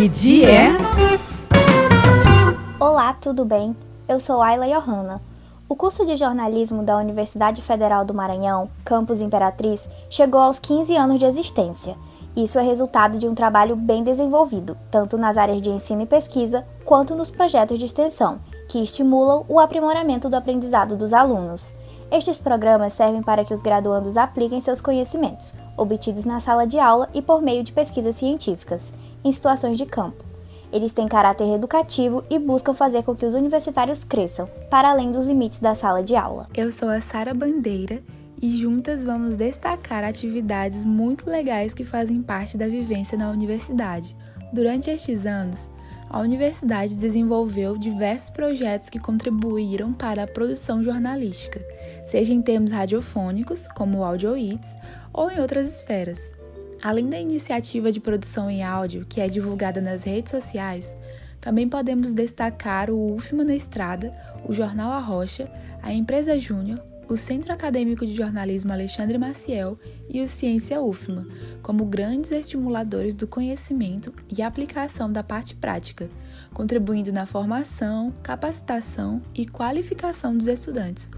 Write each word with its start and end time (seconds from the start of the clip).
CID 0.00 0.46
é. 0.46 0.68
Olá, 2.82 3.12
tudo 3.12 3.44
bem? 3.44 3.76
Eu 4.08 4.18
sou 4.18 4.40
Ayla 4.40 4.66
Johanna. 4.66 5.20
O 5.68 5.76
curso 5.76 6.06
de 6.06 6.16
jornalismo 6.16 6.82
da 6.82 6.96
Universidade 6.96 7.60
Federal 7.60 8.02
do 8.02 8.14
Maranhão, 8.14 8.70
Campus 8.82 9.20
Imperatriz, 9.20 9.90
chegou 10.08 10.40
aos 10.40 10.58
15 10.58 10.96
anos 10.96 11.18
de 11.18 11.26
existência. 11.26 11.96
Isso 12.34 12.58
é 12.58 12.62
resultado 12.62 13.18
de 13.18 13.28
um 13.28 13.34
trabalho 13.34 13.76
bem 13.76 14.02
desenvolvido, 14.02 14.74
tanto 14.90 15.18
nas 15.18 15.36
áreas 15.36 15.60
de 15.60 15.68
ensino 15.68 16.00
e 16.00 16.06
pesquisa, 16.06 16.64
quanto 16.86 17.14
nos 17.14 17.30
projetos 17.30 17.78
de 17.78 17.84
extensão, 17.84 18.38
que 18.70 18.82
estimulam 18.82 19.44
o 19.50 19.60
aprimoramento 19.60 20.30
do 20.30 20.36
aprendizado 20.36 20.96
dos 20.96 21.12
alunos. 21.12 21.74
Estes 22.10 22.38
programas 22.38 22.94
servem 22.94 23.22
para 23.22 23.44
que 23.44 23.52
os 23.52 23.60
graduandos 23.60 24.16
apliquem 24.16 24.62
seus 24.62 24.80
conhecimentos, 24.80 25.52
obtidos 25.76 26.24
na 26.24 26.40
sala 26.40 26.66
de 26.66 26.78
aula 26.78 27.10
e 27.12 27.20
por 27.20 27.42
meio 27.42 27.62
de 27.62 27.70
pesquisas 27.70 28.16
científicas, 28.16 28.94
em 29.24 29.32
situações 29.32 29.78
de 29.78 29.86
campo. 29.86 30.24
Eles 30.72 30.92
têm 30.92 31.08
caráter 31.08 31.52
educativo 31.52 32.24
e 32.30 32.38
buscam 32.38 32.72
fazer 32.72 33.02
com 33.02 33.14
que 33.14 33.26
os 33.26 33.34
universitários 33.34 34.04
cresçam, 34.04 34.48
para 34.70 34.90
além 34.90 35.10
dos 35.10 35.26
limites 35.26 35.58
da 35.58 35.74
sala 35.74 36.02
de 36.02 36.14
aula. 36.14 36.48
Eu 36.56 36.70
sou 36.70 36.88
a 36.88 37.00
Sara 37.00 37.34
Bandeira 37.34 38.02
e 38.40 38.48
juntas 38.48 39.04
vamos 39.04 39.34
destacar 39.34 40.04
atividades 40.04 40.84
muito 40.84 41.28
legais 41.28 41.74
que 41.74 41.84
fazem 41.84 42.22
parte 42.22 42.56
da 42.56 42.68
vivência 42.68 43.18
na 43.18 43.30
universidade. 43.30 44.16
Durante 44.52 44.90
estes 44.90 45.26
anos, 45.26 45.68
a 46.08 46.20
universidade 46.20 46.96
desenvolveu 46.96 47.76
diversos 47.76 48.30
projetos 48.30 48.88
que 48.88 48.98
contribuíram 48.98 49.92
para 49.92 50.24
a 50.24 50.26
produção 50.26 50.82
jornalística, 50.82 51.60
seja 52.06 52.32
em 52.32 52.42
termos 52.42 52.70
radiofônicos, 52.70 53.68
como 53.68 53.98
o 53.98 54.04
Audio 54.04 54.36
Eats, 54.36 54.74
ou 55.12 55.30
em 55.30 55.40
outras 55.40 55.68
esferas. 55.68 56.32
Além 56.82 57.08
da 57.08 57.20
iniciativa 57.20 57.92
de 57.92 58.00
produção 58.00 58.50
em 58.50 58.62
áudio, 58.62 59.04
que 59.06 59.20
é 59.20 59.28
divulgada 59.28 59.80
nas 59.80 60.02
redes 60.02 60.30
sociais, 60.30 60.96
também 61.40 61.68
podemos 61.68 62.14
destacar 62.14 62.90
o 62.90 63.14
UFMA 63.14 63.44
na 63.44 63.54
Estrada, 63.54 64.12
o 64.46 64.54
Jornal 64.54 64.92
A 64.92 64.98
Rocha, 64.98 65.50
a 65.82 65.92
Empresa 65.92 66.38
Júnior, 66.38 66.82
o 67.08 67.16
Centro 67.16 67.52
Acadêmico 67.52 68.06
de 68.06 68.14
Jornalismo 68.14 68.72
Alexandre 68.72 69.18
Maciel 69.18 69.78
e 70.08 70.22
o 70.22 70.28
Ciência 70.28 70.80
UFMA, 70.80 71.26
como 71.60 71.84
grandes 71.84 72.30
estimuladores 72.30 73.14
do 73.14 73.26
conhecimento 73.26 74.14
e 74.30 74.42
aplicação 74.42 75.10
da 75.10 75.22
parte 75.22 75.56
prática, 75.56 76.08
contribuindo 76.54 77.12
na 77.12 77.26
formação, 77.26 78.12
capacitação 78.22 79.20
e 79.34 79.44
qualificação 79.44 80.36
dos 80.36 80.46
estudantes. 80.46 81.10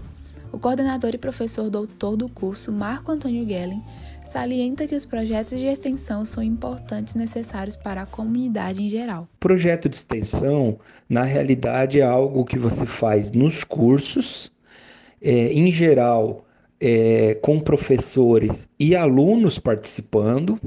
O 0.53 0.59
coordenador 0.59 1.15
e 1.15 1.17
professor 1.17 1.67
doutor 1.67 2.15
do 2.15 2.29
curso, 2.29 2.71
Marco 2.71 3.11
Antônio 3.11 3.43
Gellen, 3.43 3.81
salienta 4.23 4.85
que 4.85 4.93
os 4.93 5.03
projetos 5.03 5.57
de 5.57 5.65
extensão 5.65 6.23
são 6.23 6.43
importantes 6.43 7.15
e 7.15 7.17
necessários 7.17 7.75
para 7.75 8.03
a 8.03 8.05
comunidade 8.05 8.83
em 8.83 8.87
geral. 8.87 9.27
Projeto 9.39 9.89
de 9.89 9.95
extensão, 9.95 10.77
na 11.09 11.23
realidade, 11.23 11.99
é 11.99 12.03
algo 12.03 12.45
que 12.45 12.59
você 12.59 12.85
faz 12.85 13.31
nos 13.31 13.63
cursos 13.63 14.51
é, 15.19 15.51
em 15.51 15.71
geral, 15.71 16.45
é, 16.79 17.33
com 17.41 17.59
professores 17.59 18.69
e 18.79 18.95
alunos 18.95 19.57
participando, 19.57 20.59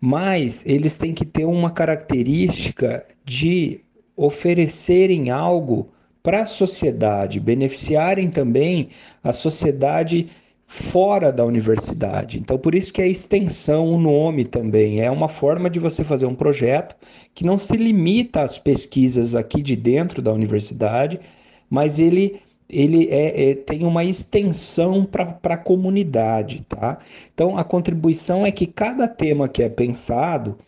mas 0.00 0.64
eles 0.64 0.94
têm 0.94 1.12
que 1.12 1.26
ter 1.26 1.44
uma 1.44 1.70
característica 1.70 3.04
de 3.24 3.80
oferecerem 4.14 5.28
algo 5.28 5.90
para 6.22 6.42
a 6.42 6.46
sociedade, 6.46 7.40
beneficiarem 7.40 8.30
também 8.30 8.90
a 9.22 9.32
sociedade 9.32 10.28
fora 10.66 11.32
da 11.32 11.44
universidade. 11.44 12.38
Então, 12.38 12.58
por 12.58 12.74
isso 12.74 12.92
que 12.92 13.00
é 13.00 13.08
extensão 13.08 13.88
o 13.88 13.98
nome 13.98 14.44
também. 14.44 15.00
É 15.00 15.10
uma 15.10 15.28
forma 15.28 15.70
de 15.70 15.80
você 15.80 16.04
fazer 16.04 16.26
um 16.26 16.34
projeto 16.34 16.94
que 17.34 17.44
não 17.44 17.58
se 17.58 17.76
limita 17.76 18.42
às 18.42 18.58
pesquisas 18.58 19.34
aqui 19.34 19.62
de 19.62 19.74
dentro 19.74 20.20
da 20.20 20.32
universidade, 20.32 21.18
mas 21.70 21.98
ele 21.98 22.40
ele 22.70 23.08
é, 23.08 23.50
é, 23.50 23.54
tem 23.54 23.84
uma 23.84 24.04
extensão 24.04 25.02
para 25.02 25.54
a 25.54 25.56
comunidade, 25.56 26.66
tá? 26.68 26.98
Então 27.32 27.56
a 27.56 27.64
contribuição 27.64 28.44
é 28.44 28.52
que 28.52 28.66
cada 28.66 29.08
tema 29.08 29.48
que 29.48 29.62
é 29.62 29.70
pensado 29.70 30.58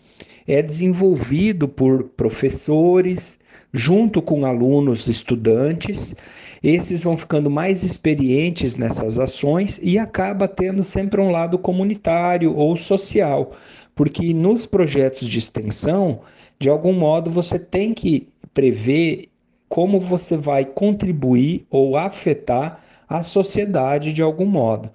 é 0.47 0.62
desenvolvido 0.62 1.69
por 1.69 2.05
professores, 2.05 3.39
junto 3.73 4.21
com 4.21 4.45
alunos, 4.45 5.07
estudantes. 5.07 6.15
Esses 6.63 7.03
vão 7.03 7.17
ficando 7.17 7.51
mais 7.51 7.83
experientes 7.83 8.77
nessas 8.77 9.19
ações 9.19 9.81
e 9.83 9.99
acaba 9.99 10.47
tendo 10.47 10.85
sempre 10.85 11.21
um 11.21 11.31
lado 11.31 11.59
comunitário 11.59 12.55
ou 12.55 12.77
social, 12.77 13.53
porque 13.95 14.35
nos 14.35 14.67
projetos 14.67 15.27
de 15.27 15.39
extensão, 15.39 16.21
de 16.59 16.69
algum 16.69 16.93
modo 16.93 17.31
você 17.31 17.59
tem 17.59 17.95
que 17.95 18.29
prever 18.53 19.29
como 19.69 20.01
você 20.01 20.37
vai 20.37 20.65
contribuir 20.65 21.65
ou 21.71 21.97
afetar 21.97 22.81
a 23.09 23.23
sociedade 23.23 24.13
de 24.13 24.21
algum 24.21 24.47
modo. 24.47 24.91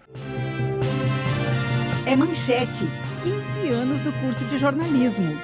É 2.06 2.16
manchete: 2.16 2.86
15 3.24 3.74
anos 3.74 4.02
do 4.02 4.12
curso 4.22 4.46
de 4.46 4.58
jornalismo. 4.58 5.36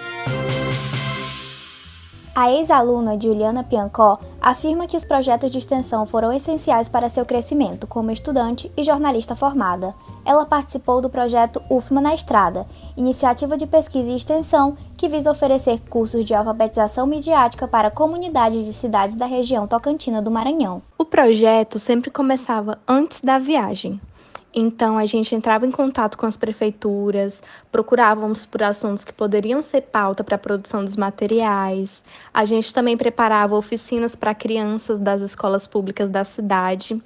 A 2.34 2.50
ex-aluna 2.50 3.20
Juliana 3.20 3.62
Piancó 3.62 4.18
afirma 4.40 4.88
que 4.88 4.96
os 4.96 5.04
projetos 5.04 5.52
de 5.52 5.58
extensão 5.58 6.06
foram 6.06 6.32
essenciais 6.32 6.88
para 6.88 7.10
seu 7.10 7.26
crescimento 7.26 7.86
como 7.86 8.10
estudante 8.10 8.72
e 8.78 8.84
jornalista 8.84 9.36
formada. 9.36 9.94
Ela 10.24 10.46
participou 10.46 11.02
do 11.02 11.10
projeto 11.10 11.62
UFMA 11.70 12.00
na 12.00 12.16
Estrada, 12.16 12.66
iniciativa 12.96 13.58
de 13.58 13.68
pesquisa 13.68 14.10
e 14.10 14.16
extensão 14.16 14.78
que 14.96 15.10
visa 15.10 15.30
oferecer 15.30 15.82
cursos 15.90 16.24
de 16.24 16.34
alfabetização 16.34 17.06
midiática 17.06 17.68
para 17.68 17.92
comunidades 17.92 18.64
de 18.64 18.72
cidades 18.72 19.16
da 19.16 19.26
região 19.26 19.68
tocantina 19.68 20.22
do 20.22 20.32
Maranhão. 20.32 20.82
O 20.98 21.04
projeto 21.04 21.80
sempre 21.80 22.10
começava 22.10 22.80
antes 22.88 23.20
da 23.20 23.40
viagem, 23.40 24.00
então 24.54 24.98
a 24.98 25.06
gente 25.06 25.34
entrava 25.34 25.66
em 25.66 25.72
contato 25.72 26.18
com 26.18 26.26
as 26.26 26.36
prefeituras, 26.36 27.42
procurávamos 27.72 28.46
por 28.46 28.62
assuntos 28.62 29.06
que 29.06 29.14
poderiam 29.14 29.62
ser 29.62 29.82
pauta 29.82 30.24
para 30.24 30.36
a 30.36 30.40
produção 30.40 30.84
dos 30.84 30.98
materiais. 30.98 32.04
A 32.34 32.44
gente 32.46 32.74
também 32.74 32.98
preparava 32.98 33.56
oficinas 33.56 34.16
para 34.16 34.36
crianças 34.36 35.00
das 35.00 35.22
escolas 35.22 35.66
públicas 35.66 36.10
da 36.10 36.24
cidade 36.24 37.02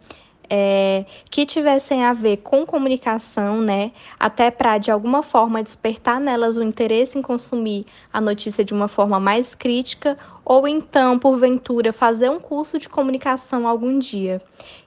é, 0.50 1.06
que 1.30 1.46
tivessem 1.46 2.04
a 2.04 2.14
ver 2.14 2.38
com 2.38 2.66
comunicação, 2.66 3.62
né? 3.62 3.92
Até 4.20 4.52
para 4.52 4.78
de 4.78 4.92
alguma 4.92 5.24
forma 5.24 5.64
despertar 5.64 6.20
nelas 6.20 6.58
o 6.58 6.64
interesse 6.64 7.18
em 7.18 7.22
consumir 7.22 7.86
a 8.12 8.20
notícia 8.22 8.64
de 8.64 8.74
uma 8.74 8.88
forma 8.88 9.20
mais 9.20 9.56
crítica, 9.56 10.18
ou 10.44 10.68
então, 10.68 11.18
porventura, 11.18 11.92
fazer 11.92 12.30
um 12.30 12.40
curso 12.40 12.78
de 12.78 12.88
comunicação 12.88 13.68
algum 13.68 13.98
dia. 13.98 14.42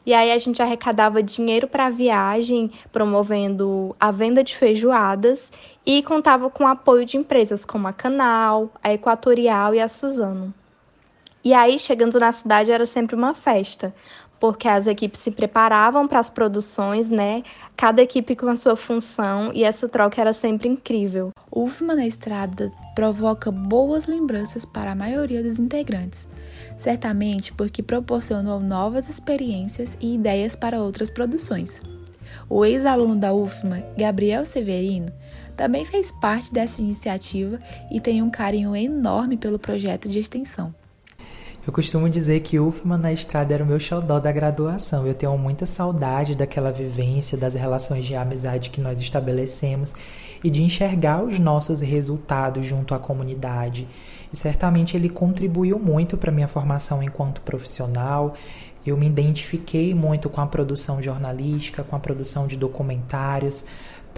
E 0.06 0.14
aí 0.14 0.32
a 0.32 0.38
gente 0.38 0.62
arrecadava 0.62 1.22
dinheiro 1.22 1.66
para 1.68 1.86
a 1.86 1.90
viagem, 1.90 2.70
promovendo 2.92 3.94
a 3.98 4.10
venda 4.10 4.42
de 4.42 4.56
feijoadas 4.56 5.52
e 5.84 6.02
contava 6.02 6.48
com 6.48 6.64
o 6.64 6.68
apoio 6.68 7.04
de 7.04 7.16
empresas 7.16 7.64
como 7.64 7.88
a 7.88 7.92
Canal, 7.92 8.70
a 8.82 8.92
Equatorial 8.92 9.74
e 9.74 9.80
a 9.80 9.88
Suzano. 9.88 10.54
E 11.44 11.54
aí, 11.54 11.78
chegando 11.78 12.18
na 12.18 12.32
cidade, 12.32 12.70
era 12.70 12.84
sempre 12.84 13.14
uma 13.14 13.32
festa, 13.32 13.94
porque 14.40 14.68
as 14.68 14.86
equipes 14.86 15.20
se 15.20 15.30
preparavam 15.30 16.06
para 16.06 16.18
as 16.18 16.30
produções, 16.30 17.10
né? 17.10 17.42
Cada 17.76 18.02
equipe 18.02 18.36
com 18.36 18.48
a 18.48 18.56
sua 18.56 18.76
função 18.76 19.52
e 19.52 19.64
essa 19.64 19.88
troca 19.88 20.20
era 20.20 20.32
sempre 20.32 20.68
incrível. 20.68 21.30
O 21.50 21.64
UFMA 21.64 21.94
na 21.94 22.06
estrada 22.06 22.72
provoca 22.94 23.50
boas 23.50 24.06
lembranças 24.06 24.64
para 24.64 24.92
a 24.92 24.94
maioria 24.94 25.42
dos 25.42 25.58
integrantes, 25.58 26.26
certamente 26.76 27.52
porque 27.52 27.82
proporcionou 27.82 28.60
novas 28.60 29.08
experiências 29.08 29.96
e 30.00 30.14
ideias 30.14 30.54
para 30.54 30.80
outras 30.80 31.10
produções. 31.10 31.82
O 32.48 32.64
ex-aluno 32.64 33.16
da 33.16 33.32
UFMA, 33.32 33.84
Gabriel 33.96 34.44
Severino, 34.44 35.12
também 35.56 35.84
fez 35.84 36.12
parte 36.12 36.52
dessa 36.52 36.80
iniciativa 36.80 37.58
e 37.90 38.00
tem 38.00 38.22
um 38.22 38.30
carinho 38.30 38.76
enorme 38.76 39.36
pelo 39.36 39.58
projeto 39.58 40.08
de 40.08 40.18
extensão. 40.18 40.72
Eu 41.68 41.72
costumo 41.72 42.08
dizer 42.08 42.40
que 42.40 42.58
UFMA 42.58 42.96
na 42.96 43.12
estrada 43.12 43.52
era 43.52 43.62
o 43.62 43.66
meu 43.66 43.78
xodó 43.78 44.18
da 44.18 44.32
graduação. 44.32 45.06
Eu 45.06 45.12
tenho 45.12 45.36
muita 45.36 45.66
saudade 45.66 46.34
daquela 46.34 46.72
vivência, 46.72 47.36
das 47.36 47.54
relações 47.54 48.06
de 48.06 48.14
amizade 48.14 48.70
que 48.70 48.80
nós 48.80 48.98
estabelecemos 48.98 49.94
e 50.42 50.48
de 50.48 50.62
enxergar 50.62 51.22
os 51.22 51.38
nossos 51.38 51.82
resultados 51.82 52.64
junto 52.64 52.94
à 52.94 52.98
comunidade. 52.98 53.86
E 54.32 54.36
certamente 54.36 54.96
ele 54.96 55.10
contribuiu 55.10 55.78
muito 55.78 56.16
para 56.16 56.32
minha 56.32 56.48
formação 56.48 57.02
enquanto 57.02 57.42
profissional. 57.42 58.32
Eu 58.86 58.96
me 58.96 59.06
identifiquei 59.06 59.92
muito 59.92 60.30
com 60.30 60.40
a 60.40 60.46
produção 60.46 61.02
jornalística, 61.02 61.84
com 61.84 61.94
a 61.94 62.00
produção 62.00 62.46
de 62.46 62.56
documentários, 62.56 63.66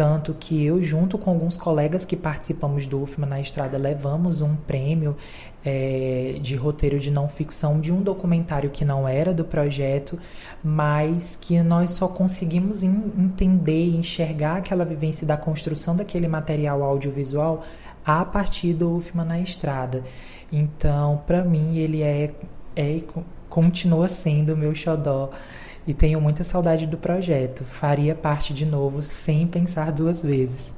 tanto 0.01 0.33
que 0.33 0.65
eu, 0.65 0.83
junto 0.83 1.19
com 1.19 1.29
alguns 1.29 1.59
colegas 1.59 2.07
que 2.07 2.17
participamos 2.17 2.87
do 2.87 3.03
UFMA 3.03 3.27
na 3.27 3.39
estrada, 3.39 3.77
levamos 3.77 4.41
um 4.41 4.57
prêmio 4.57 5.15
é, 5.63 6.39
de 6.41 6.57
roteiro 6.57 6.99
de 6.99 7.11
não 7.11 7.29
ficção 7.29 7.79
de 7.79 7.93
um 7.93 8.01
documentário 8.01 8.71
que 8.71 8.83
não 8.83 9.07
era 9.07 9.35
do 9.35 9.45
projeto, 9.45 10.19
mas 10.65 11.37
que 11.37 11.63
nós 11.63 11.91
só 11.91 12.09
conseguimos 12.09 12.83
entender 12.83 13.89
e 13.89 13.95
enxergar 13.99 14.57
aquela 14.57 14.87
vivência 14.87 15.27
da 15.27 15.37
construção 15.37 15.95
daquele 15.95 16.27
material 16.27 16.83
audiovisual 16.83 17.63
a 18.03 18.25
partir 18.25 18.73
do 18.73 18.97
UFMA 18.97 19.23
na 19.23 19.39
estrada. 19.39 20.03
Então, 20.51 21.23
para 21.27 21.45
mim, 21.45 21.77
ele 21.77 22.01
é, 22.01 22.31
é 22.75 23.03
continua 23.51 24.09
sendo 24.09 24.55
o 24.55 24.57
meu 24.57 24.75
xodó 24.75 25.31
e 25.87 25.95
tenho 25.95 26.21
muita 26.21 26.45
saudade 26.45 26.87
do 26.87 26.97
projeto. 26.97 27.65
Faria 27.65 28.15
parte 28.15 28.53
de 28.53 28.65
novo 28.65 29.03
sem 29.03 29.47
pensar 29.47 29.93
duas 29.93 30.23
vezes. 30.23 30.75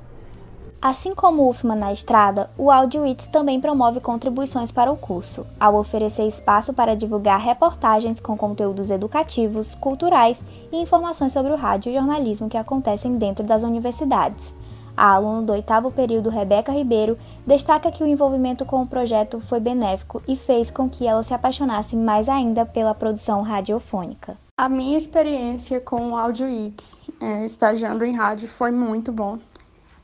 Assim 0.82 1.14
como 1.14 1.42
o 1.42 1.48
UFMA 1.48 1.76
na 1.76 1.92
estrada, 1.92 2.50
o 2.58 2.68
AudioITS 2.68 3.26
também 3.26 3.60
promove 3.60 4.00
contribuições 4.00 4.72
para 4.72 4.90
o 4.90 4.96
curso, 4.96 5.46
ao 5.60 5.76
oferecer 5.76 6.26
espaço 6.26 6.74
para 6.74 6.96
divulgar 6.96 7.38
reportagens 7.38 8.18
com 8.18 8.36
conteúdos 8.36 8.90
educativos, 8.90 9.76
culturais 9.76 10.44
e 10.72 10.76
informações 10.76 11.32
sobre 11.32 11.52
o 11.52 11.56
rádio 11.56 11.90
e 11.90 11.94
jornalismo 11.94 12.48
que 12.48 12.56
acontecem 12.56 13.16
dentro 13.16 13.46
das 13.46 13.62
universidades. 13.62 14.52
A 14.96 15.12
aluna 15.12 15.42
do 15.42 15.52
oitavo 15.52 15.90
período, 15.92 16.30
Rebeca 16.30 16.72
Ribeiro, 16.72 17.16
destaca 17.46 17.92
que 17.92 18.02
o 18.02 18.06
envolvimento 18.06 18.64
com 18.64 18.82
o 18.82 18.86
projeto 18.86 19.40
foi 19.40 19.60
benéfico 19.60 20.20
e 20.26 20.34
fez 20.34 20.68
com 20.68 20.88
que 20.88 21.06
ela 21.06 21.22
se 21.22 21.32
apaixonasse 21.32 21.96
mais 21.96 22.28
ainda 22.28 22.66
pela 22.66 22.92
produção 22.92 23.40
radiofônica. 23.42 24.36
A 24.56 24.68
minha 24.68 24.98
experiência 24.98 25.80
com 25.80 26.12
o 26.12 26.16
AudioITS, 26.16 27.02
é, 27.20 27.44
estagiando 27.44 28.04
em 28.04 28.14
rádio, 28.14 28.48
foi 28.48 28.70
muito 28.70 29.10
bom 29.10 29.38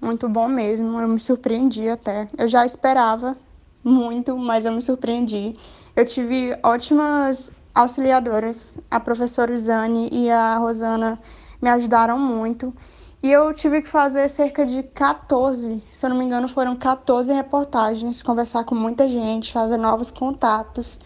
muito 0.00 0.28
bom 0.28 0.48
mesmo. 0.48 1.00
Eu 1.00 1.08
me 1.08 1.20
surpreendi 1.20 1.88
até. 1.88 2.28
Eu 2.36 2.48
já 2.48 2.64
esperava 2.64 3.36
muito, 3.82 4.36
mas 4.36 4.64
eu 4.64 4.72
me 4.72 4.82
surpreendi. 4.82 5.54
Eu 5.94 6.04
tive 6.04 6.56
ótimas 6.62 7.52
auxiliadoras, 7.74 8.78
a 8.90 8.98
professora 8.98 9.56
Zane 9.56 10.08
e 10.12 10.30
a 10.30 10.56
Rosana 10.58 11.18
me 11.60 11.68
ajudaram 11.68 12.18
muito. 12.18 12.74
E 13.20 13.30
eu 13.30 13.52
tive 13.52 13.82
que 13.82 13.88
fazer 13.88 14.28
cerca 14.28 14.64
de 14.64 14.80
14, 14.82 15.82
se 15.90 16.06
eu 16.06 16.10
não 16.10 16.16
me 16.16 16.24
engano, 16.24 16.48
foram 16.48 16.76
14 16.76 17.32
reportagens, 17.32 18.22
conversar 18.22 18.62
com 18.62 18.76
muita 18.76 19.08
gente, 19.08 19.52
fazer 19.52 19.76
novos 19.76 20.12
contatos, 20.12 21.00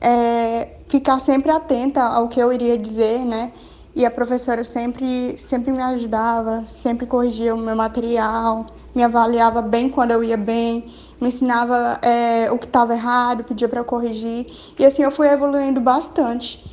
é, 0.00 0.68
ficar 0.88 1.18
sempre 1.18 1.50
atenta 1.50 2.02
ao 2.02 2.28
que 2.28 2.40
eu 2.40 2.52
iria 2.52 2.78
dizer, 2.78 3.24
né? 3.24 3.52
E 3.94 4.06
a 4.06 4.10
professora 4.10 4.62
sempre, 4.64 5.36
sempre 5.36 5.72
me 5.72 5.82
ajudava, 5.82 6.64
sempre 6.66 7.06
corrigia 7.06 7.54
o 7.54 7.58
meu 7.58 7.74
material, 7.76 8.66
me 8.94 9.02
avaliava 9.02 9.60
bem 9.60 9.88
quando 9.88 10.12
eu 10.12 10.22
ia 10.22 10.36
bem, 10.36 10.90
me 11.20 11.28
ensinava 11.28 11.98
é, 12.00 12.50
o 12.50 12.58
que 12.58 12.66
estava 12.66 12.94
errado, 12.94 13.44
pedia 13.44 13.68
para 13.68 13.80
eu 13.80 13.84
corrigir. 13.84 14.46
E 14.78 14.86
assim 14.86 15.02
eu 15.02 15.10
fui 15.10 15.28
evoluindo 15.28 15.80
bastante. 15.80 16.64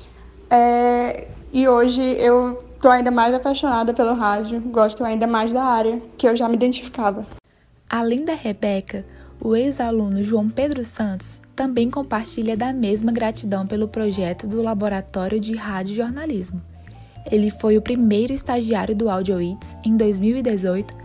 É, 0.49 1.27
e 1.51 1.67
hoje 1.67 2.01
eu 2.01 2.63
estou 2.75 2.91
ainda 2.91 3.09
mais 3.09 3.33
apaixonada 3.33 3.93
pelo 3.93 4.13
rádio, 4.13 4.61
gosto 4.61 5.03
ainda 5.03 5.25
mais 5.25 5.51
da 5.51 5.63
área 5.63 6.01
que 6.17 6.27
eu 6.27 6.35
já 6.35 6.47
me 6.47 6.53
identificava. 6.53 7.25
Além 7.89 8.23
da 8.23 8.33
Rebeca, 8.33 9.03
o 9.41 9.55
ex-aluno 9.55 10.23
João 10.23 10.49
Pedro 10.49 10.85
Santos 10.85 11.41
também 11.57 11.89
compartilha 11.89 12.55
da 12.55 12.71
mesma 12.71 13.11
gratidão 13.11 13.65
pelo 13.65 13.87
projeto 13.87 14.45
do 14.45 14.61
Laboratório 14.61 15.39
de 15.39 15.55
Rádio 15.55 15.95
Jornalismo. 15.95 16.61
Ele 17.31 17.49
foi 17.49 17.75
o 17.75 17.81
primeiro 17.81 18.31
estagiário 18.31 18.95
do 18.95 19.09
AudioITS 19.09 19.75
em 19.83 19.97
2018 19.97 20.95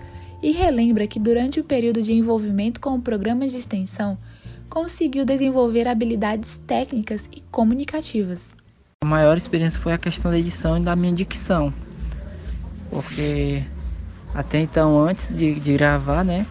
e 0.43 0.53
relembra 0.53 1.07
que 1.07 1.19
durante 1.19 1.59
o 1.59 1.65
período 1.65 2.03
de 2.03 2.13
envolvimento 2.13 2.81
com 2.81 2.95
o 2.95 3.01
programa 3.01 3.49
de 3.49 3.57
extensão, 3.57 4.19
conseguiu 4.69 5.25
desenvolver 5.25 5.89
habilidades 5.89 6.61
técnicas 6.67 7.31
e 7.35 7.41
comunicativas. 7.51 8.55
A 9.03 9.07
maior 9.07 9.39
experiência 9.39 9.81
foi 9.81 9.95
a 9.95 9.99
questão 9.99 10.31
da 10.31 10.39
edição 10.39 10.77
e 10.77 10.83
da 10.83 10.95
minha 10.95 11.15
dicção, 11.15 11.73
porque 12.91 13.65
até 14.35 14.61
então, 14.61 14.99
antes 14.99 15.35
de, 15.35 15.59
de 15.59 15.73
gravar, 15.73 16.23
né, 16.23 16.47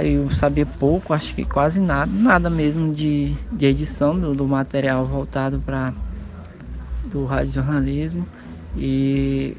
eu 0.00 0.30
sabia 0.30 0.64
pouco, 0.64 1.12
acho 1.12 1.34
que 1.34 1.44
quase 1.44 1.80
nada, 1.80 2.10
nada 2.10 2.48
mesmo 2.48 2.92
de, 2.92 3.34
de 3.52 3.66
edição 3.66 4.18
do, 4.18 4.34
do 4.34 4.46
material 4.46 5.04
voltado 5.06 5.60
para 5.60 5.92
do 7.04 7.24
rádio 7.24 7.52
jornalismo 7.52 8.26
e 8.76 9.56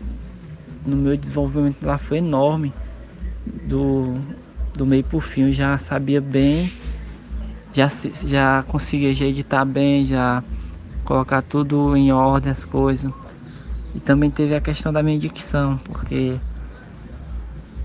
no 0.86 0.96
meu 0.96 1.16
desenvolvimento 1.16 1.86
lá 1.86 1.98
foi 1.98 2.18
enorme. 2.18 2.74
Do, 3.68 4.16
do 4.74 4.86
meio 4.86 5.04
por 5.04 5.22
fim 5.22 5.44
eu 5.44 5.52
já 5.52 5.78
sabia 5.78 6.22
bem 6.22 6.72
já, 7.74 7.90
já 8.26 8.64
conseguia 8.64 9.14
já 9.14 9.26
editar 9.26 9.66
bem 9.66 10.06
já 10.06 10.44
colocar 11.04 11.42
tudo 11.42 11.96
em 11.98 12.12
ordem 12.12 12.52
as 12.52 12.66
coisas. 12.66 13.12
E 13.94 14.00
também 14.00 14.32
teve 14.32 14.56
a 14.56 14.62
questão 14.62 14.92
da 14.92 15.04
minha 15.04 15.20
dicção 15.20 15.78
porque 15.86 16.40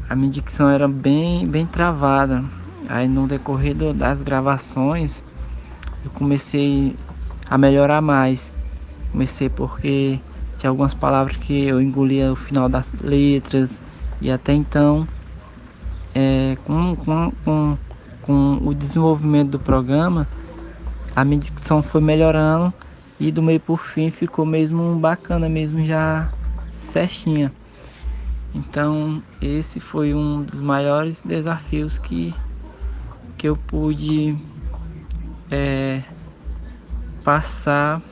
a 0.09 0.17
minha 0.17 0.31
dicção 0.31 0.71
era 0.71 0.89
bem 0.89 1.47
bem 1.47 1.67
travada. 1.67 2.45
Aí 2.89 3.07
no 3.07 3.27
decorrer 3.27 3.75
das 3.95 4.23
gravações 4.23 5.23
eu 6.05 6.11
comecei 6.11 6.97
a 7.49 7.59
melhorar 7.59 8.01
mais. 8.01 8.53
Comecei 9.13 9.49
porque 9.49 10.19
tinha 10.57 10.71
algumas 10.71 10.95
palavras 10.95 11.37
que 11.37 11.65
eu 11.65 11.81
engolia 11.81 12.33
o 12.33 12.37
final 12.37 12.69
das 12.69 12.93
letras. 12.93 13.83
E 14.21 14.31
até 14.31 14.53
então 14.53 15.07
é, 16.15 16.57
com, 16.65 16.97
com, 16.97 17.31
com, 17.45 17.79
com 18.23 18.59
o 18.67 18.75
desenvolvimento 18.75 19.51
do 19.51 19.59
programa 19.59 20.27
a 21.15 21.25
minha 21.25 21.41
dicção 21.41 21.83
foi 21.83 22.01
melhorando 22.01 22.73
e 23.19 23.33
do 23.33 23.43
meio 23.43 23.61
por 23.61 23.79
fim 23.79 24.11
ficou 24.11 24.47
mesmo 24.47 24.97
bacana 24.97 25.49
mesmo 25.49 25.85
já 25.85 26.33
certinha 26.77 27.53
então 28.59 29.23
esse 29.41 29.79
foi 29.79 30.15
um 30.15 30.43
dos 30.43 30.61
maiores 30.61 31.23
desafios 31.23 31.99
que 31.99 32.35
que 33.37 33.49
eu 33.49 33.57
pude 33.57 34.37
é, 35.49 36.03
passar 37.23 38.03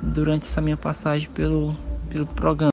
durante 0.00 0.46
essa 0.46 0.60
minha 0.60 0.76
passagem 0.76 1.28
pelo, 1.30 1.74
pelo 2.08 2.24
programa. 2.24 2.70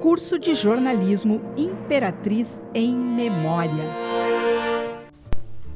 Curso 0.00 0.38
de 0.38 0.54
Jornalismo 0.54 1.40
Imperatriz 1.56 2.60
em 2.74 2.94
Memória. 2.94 3.84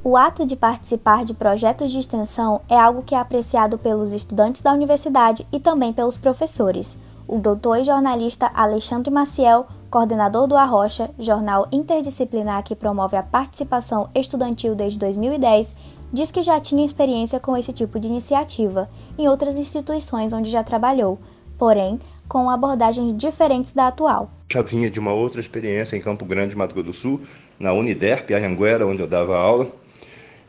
O 0.03 0.17
ato 0.17 0.45
de 0.45 0.57
participar 0.57 1.25
de 1.25 1.35
projetos 1.35 1.91
de 1.91 1.99
extensão 1.99 2.61
é 2.69 2.79
algo 2.79 3.03
que 3.03 3.15
é 3.15 3.19
apreciado 3.19 3.79
pelos 3.79 4.13
estudantes 4.13 4.61
da 4.61 4.73
universidade 4.73 5.47
e 5.53 5.59
também 5.59 5.93
pelos 5.93 6.19
professores. 6.19 6.99
O 7.27 7.39
doutor 7.39 7.79
e 7.79 7.85
jornalista 7.85 8.51
Alexandre 8.55 9.11
Maciel, 9.11 9.67
coordenador 9.91 10.47
do 10.47 10.57
Arrocha, 10.57 11.11
jornal 11.19 11.69
interdisciplinar 11.73 12.63
que 12.63 12.75
promove 12.75 13.17
a 13.17 13.23
participação 13.23 14.09
estudantil 14.15 14.75
desde 14.75 14.99
2010, 14.99 15.75
diz 16.13 16.31
que 16.31 16.43
já 16.43 16.61
tinha 16.61 16.85
experiência 16.85 17.41
com 17.41 17.57
esse 17.57 17.73
tipo 17.73 17.99
de 17.99 18.09
iniciativa 18.09 18.89
em 19.19 19.29
outras 19.29 19.57
instituições 19.57 20.33
onde 20.33 20.51
já 20.51 20.63
trabalhou, 20.63 21.19
porém 21.59 22.01
com 22.29 22.51
abordagens 22.51 23.17
diferentes 23.17 23.73
da 23.73 23.89
atual. 23.89 24.31
Já 24.51 24.63
vinha 24.63 24.91
de 24.91 24.99
uma 24.99 25.13
outra 25.13 25.41
experiência 25.41 25.97
em 25.97 26.01
Campo 26.01 26.25
Grande, 26.25 26.57
Mato 26.57 26.75
Grosso 26.75 26.87
do 26.87 26.93
Sul, 26.93 27.21
na 27.59 27.73
Uniderp, 27.73 28.31
Anhanguera, 28.31 28.87
onde 28.87 29.01
eu 29.01 29.07
dava 29.07 29.37
aula. 29.37 29.69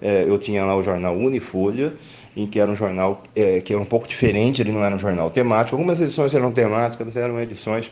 É, 0.02 0.24
eu 0.28 0.38
tinha 0.38 0.64
lá 0.64 0.76
o 0.76 0.84
jornal 0.84 1.16
Unifolha, 1.16 1.94
em 2.36 2.46
que 2.46 2.60
era 2.60 2.70
um 2.70 2.76
jornal 2.76 3.24
é, 3.36 3.62
que 3.62 3.74
era 3.74 3.82
um 3.82 3.86
pouco 3.86 4.08
diferente, 4.08 4.62
ele 4.62 4.72
não 4.72 4.84
era 4.84 4.96
um 4.96 5.00
jornal 5.00 5.30
temático. 5.32 5.76
Algumas 5.76 6.00
edições 6.00 6.34
eram 6.36 6.52
temáticas, 6.52 7.16
eram 7.16 7.40
edições 7.40 7.92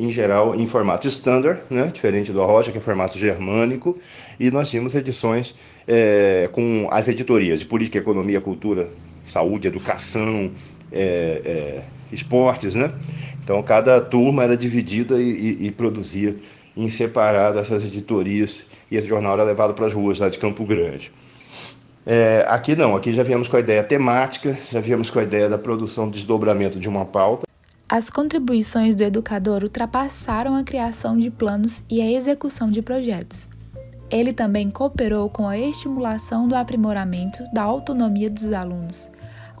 em 0.00 0.10
geral 0.10 0.54
em 0.54 0.66
formato 0.66 1.06
standard, 1.06 1.60
né? 1.68 1.90
diferente 1.92 2.32
do 2.32 2.42
Arrocha, 2.42 2.72
que 2.72 2.78
é 2.78 2.80
formato 2.80 3.18
germânico, 3.18 3.98
e 4.38 4.50
nós 4.50 4.70
tínhamos 4.70 4.94
edições 4.94 5.54
é, 5.86 6.48
com 6.52 6.88
as 6.90 7.06
editorias 7.06 7.60
de 7.60 7.66
política, 7.66 7.98
economia, 7.98 8.40
cultura, 8.40 8.88
saúde, 9.26 9.68
educação, 9.68 10.50
é, 10.90 11.42
é, 11.44 11.82
esportes, 12.10 12.74
né? 12.74 12.92
Então 13.44 13.62
cada 13.62 14.00
turma 14.00 14.42
era 14.42 14.56
dividida 14.56 15.20
e, 15.20 15.58
e, 15.60 15.66
e, 15.66 15.70
produzia 15.70 16.36
em 16.76 16.88
separado 16.88 17.58
essas 17.58 17.84
editorias 17.84 18.64
e 18.90 18.96
esse 18.96 19.06
jornal 19.06 19.34
era 19.34 19.44
levado 19.44 19.74
para 19.74 19.86
as 19.86 19.92
ruas 19.92 20.18
lá 20.18 20.28
de 20.28 20.38
Campo 20.38 20.64
Grande. 20.64 21.12
É, 22.06 22.44
aqui 22.48 22.74
não, 22.74 22.96
aqui 22.96 23.12
já 23.12 23.22
viemos 23.22 23.46
com 23.48 23.56
a 23.56 23.60
ideia 23.60 23.82
temática, 23.82 24.58
já 24.72 24.80
viemos 24.80 25.10
com 25.10 25.18
a 25.18 25.22
ideia 25.22 25.48
da 25.48 25.58
produção, 25.58 26.08
desdobramento 26.08 26.80
de 26.80 26.88
uma 26.88 27.04
pauta. 27.04 27.49
As 27.90 28.08
contribuições 28.08 28.94
do 28.94 29.02
educador 29.02 29.64
ultrapassaram 29.64 30.54
a 30.54 30.62
criação 30.62 31.18
de 31.18 31.28
planos 31.28 31.82
e 31.90 32.00
a 32.00 32.08
execução 32.08 32.70
de 32.70 32.80
projetos. 32.80 33.50
Ele 34.08 34.32
também 34.32 34.70
cooperou 34.70 35.28
com 35.28 35.48
a 35.48 35.58
estimulação 35.58 36.46
do 36.46 36.54
aprimoramento 36.54 37.42
da 37.52 37.64
autonomia 37.64 38.30
dos 38.30 38.52
alunos, 38.52 39.10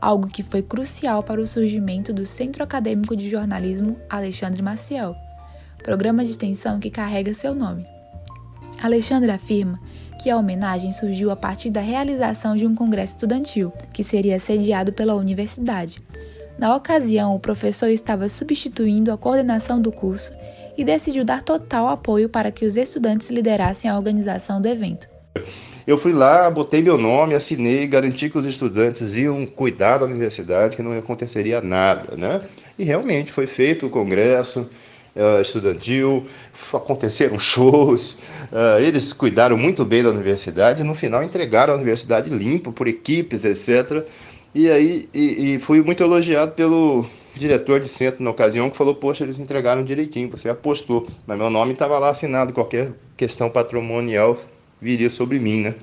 algo 0.00 0.28
que 0.28 0.44
foi 0.44 0.62
crucial 0.62 1.24
para 1.24 1.40
o 1.40 1.46
surgimento 1.46 2.12
do 2.12 2.24
Centro 2.24 2.62
Acadêmico 2.62 3.16
de 3.16 3.28
Jornalismo 3.28 3.96
Alexandre 4.08 4.62
Maciel, 4.62 5.16
programa 5.82 6.24
de 6.24 6.30
extensão 6.30 6.78
que 6.78 6.88
carrega 6.88 7.34
seu 7.34 7.52
nome. 7.52 7.84
Alexandre 8.80 9.32
afirma 9.32 9.80
que 10.22 10.30
a 10.30 10.36
homenagem 10.36 10.92
surgiu 10.92 11.32
a 11.32 11.36
partir 11.36 11.70
da 11.70 11.80
realização 11.80 12.54
de 12.54 12.64
um 12.64 12.76
congresso 12.76 13.14
estudantil, 13.14 13.72
que 13.92 14.04
seria 14.04 14.38
sediado 14.38 14.92
pela 14.92 15.16
universidade 15.16 16.00
na 16.58 16.74
ocasião, 16.74 17.34
o 17.34 17.40
professor 17.40 17.88
estava 17.88 18.28
substituindo 18.28 19.12
a 19.12 19.16
coordenação 19.16 19.80
do 19.80 19.90
curso 19.90 20.32
e 20.76 20.84
decidiu 20.84 21.24
dar 21.24 21.42
total 21.42 21.88
apoio 21.88 22.28
para 22.28 22.50
que 22.50 22.64
os 22.64 22.76
estudantes 22.76 23.30
liderassem 23.30 23.90
a 23.90 23.96
organização 23.96 24.60
do 24.60 24.68
evento. 24.68 25.08
Eu 25.86 25.98
fui 25.98 26.12
lá, 26.12 26.50
botei 26.50 26.82
meu 26.82 26.98
nome, 26.98 27.34
assinei, 27.34 27.86
garanti 27.86 28.30
que 28.30 28.38
os 28.38 28.46
estudantes 28.46 29.16
iam 29.16 29.44
cuidar 29.46 29.98
da 29.98 30.04
universidade, 30.04 30.76
que 30.76 30.82
não 30.82 30.96
aconteceria 30.96 31.60
nada, 31.60 32.16
né? 32.16 32.42
E 32.78 32.84
realmente 32.84 33.32
foi 33.32 33.46
feito 33.46 33.86
o 33.86 33.90
congresso 33.90 34.68
uh, 35.16 35.40
estudantil, 35.40 36.26
aconteceram 36.72 37.38
shows, 37.40 38.12
uh, 38.52 38.78
eles 38.80 39.12
cuidaram 39.12 39.56
muito 39.56 39.84
bem 39.84 40.02
da 40.02 40.10
universidade 40.10 40.82
e 40.82 40.84
no 40.84 40.94
final 40.94 41.22
entregaram 41.22 41.74
a 41.74 41.76
universidade 41.76 42.30
limpa 42.30 42.70
por 42.72 42.86
equipes, 42.86 43.44
etc. 43.44 44.06
E 44.54 44.70
aí 44.70 45.08
e, 45.14 45.54
e 45.54 45.58
fui 45.60 45.82
muito 45.82 46.02
elogiado 46.02 46.52
pelo 46.52 47.06
diretor 47.34 47.78
de 47.78 47.88
centro 47.88 48.22
na 48.22 48.30
ocasião 48.30 48.68
que 48.68 48.76
falou, 48.76 48.94
poxa, 48.94 49.22
eles 49.22 49.38
entregaram 49.38 49.84
direitinho, 49.84 50.28
você 50.28 50.48
apostou, 50.48 51.06
mas 51.26 51.38
meu 51.38 51.48
nome 51.48 51.72
estava 51.72 51.98
lá 51.98 52.10
assinado, 52.10 52.52
qualquer 52.52 52.92
questão 53.16 53.48
patrimonial 53.48 54.36
viria 54.80 55.08
sobre 55.08 55.38
mim, 55.38 55.60
né? 55.62 55.74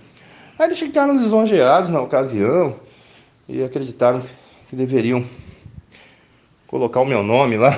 Aí 0.60 0.68
eles 0.68 0.80
ficaram 0.80 1.18
lisonjeados 1.18 1.90
na 1.90 2.02
ocasião 2.02 2.76
e 3.48 3.64
acreditaram 3.64 4.22
que 4.70 4.76
deveriam 4.76 5.24
colocar 6.68 7.00
o 7.00 7.06
meu 7.06 7.24
nome 7.24 7.58
lá 7.58 7.74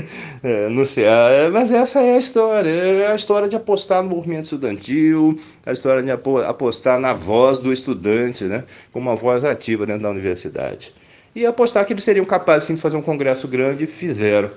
é, 0.42 0.68
no 0.68 0.82
CA. 0.84 1.30
É, 1.30 1.48
mas 1.48 1.72
essa 1.72 2.00
é 2.00 2.14
a 2.14 2.18
história, 2.18 2.68
é 2.68 3.10
a 3.10 3.14
história 3.14 3.48
de 3.48 3.56
apostar 3.56 4.02
no 4.02 4.10
movimento 4.10 4.44
estudantil, 4.44 5.40
a 5.64 5.72
história 5.72 6.02
de 6.02 6.10
apostar 6.10 7.00
na 7.00 7.12
voz 7.12 7.58
do 7.58 7.72
estudante, 7.72 8.44
né, 8.44 8.64
como 8.92 9.08
uma 9.08 9.16
voz 9.16 9.44
ativa 9.44 9.86
dentro 9.86 10.02
da 10.02 10.10
universidade. 10.10 10.94
E 11.34 11.44
apostar 11.44 11.84
que 11.84 11.92
eles 11.92 12.04
seriam 12.04 12.24
capazes 12.24 12.68
sim, 12.68 12.76
de 12.76 12.80
fazer 12.80 12.96
um 12.96 13.02
congresso 13.02 13.48
grande 13.48 13.84
e 13.84 13.86
fizeram. 13.88 14.50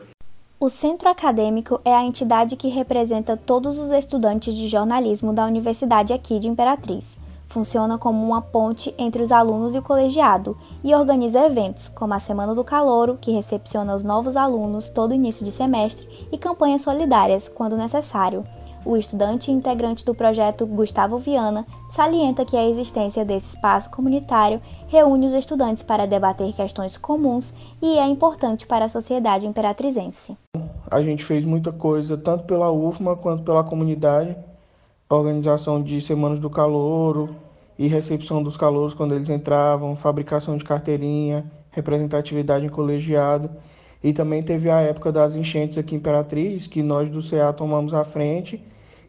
O 0.60 0.70
Centro 0.70 1.08
Acadêmico 1.08 1.80
é 1.86 1.94
a 1.94 2.04
entidade 2.04 2.56
que 2.56 2.68
representa 2.68 3.38
todos 3.38 3.78
os 3.78 3.92
estudantes 3.92 4.56
de 4.56 4.68
jornalismo 4.68 5.32
da 5.32 5.46
universidade 5.46 6.14
aqui 6.14 6.40
de 6.40 6.48
Imperatriz. 6.48 7.18
Funciona 7.48 7.98
como 7.98 8.26
uma 8.26 8.42
ponte 8.42 8.94
entre 8.98 9.22
os 9.22 9.32
alunos 9.32 9.74
e 9.74 9.78
o 9.80 9.82
colegiado 9.82 10.58
e 10.84 10.94
organiza 10.94 11.46
eventos, 11.46 11.88
como 11.88 12.14
a 12.14 12.20
Semana 12.20 12.54
do 12.54 12.64
Calouro, 12.64 13.18
que 13.20 13.32
recepciona 13.32 13.96
os 13.96 14.04
novos 14.04 14.36
alunos 14.36 14.90
todo 14.90 15.14
início 15.14 15.46
de 15.46 15.52
semestre, 15.52 16.08
e 16.32 16.38
campanhas 16.38 16.82
solidárias, 16.82 17.48
quando 17.50 17.78
necessário. 17.78 18.46
O 18.86 18.96
estudante 18.96 19.50
e 19.50 19.54
integrante 19.54 20.06
do 20.06 20.16
projeto 20.16 20.66
Gustavo 20.66 21.18
Viana 21.18 21.66
salienta 21.90 22.46
que 22.46 22.56
a 22.56 22.68
existência 22.68 23.26
desse 23.26 23.56
espaço 23.56 23.90
comunitário 23.90 24.62
reúne 24.88 25.28
os 25.28 25.34
estudantes 25.34 25.84
para 25.84 26.06
debater 26.06 26.54
questões 26.54 26.96
comuns 26.98 27.54
e 27.82 27.98
é 27.98 28.08
importante 28.08 28.66
para 28.66 28.86
a 28.86 28.90
sociedade 28.90 29.48
imperatrizense 29.48 30.38
a 30.90 31.02
gente 31.02 31.26
fez 31.26 31.44
muita 31.44 31.72
coisa, 31.72 32.18
tanto 32.18 32.46
pela 32.46 32.72
UFMA 32.72 33.16
quanto 33.16 33.44
pela 33.44 33.64
comunidade, 33.64 34.36
organização 35.16 35.82
de 35.82 36.02
semanas 36.02 36.40
do 36.40 36.50
calouro 36.50 37.36
e 37.80 37.88
recepção 37.88 38.42
dos 38.44 38.58
calouros 38.58 38.94
quando 38.94 39.16
eles 39.16 39.30
entravam, 39.30 39.96
fabricação 39.96 40.58
de 40.58 40.64
carteirinha, 40.64 41.46
representatividade 41.72 42.66
em 42.66 42.70
colegiado. 42.70 43.50
E 44.04 44.14
também 44.14 44.44
teve 44.44 44.70
a 44.70 44.82
época 44.82 45.12
das 45.12 45.36
enchentes 45.36 45.78
aqui 45.78 45.96
em 45.96 45.98
Imperatriz, 45.98 46.68
que 46.68 46.84
nós 46.84 47.10
do 47.10 47.22
CA 47.22 47.52
tomamos 47.54 47.94
a 47.94 48.04
frente 48.04 48.62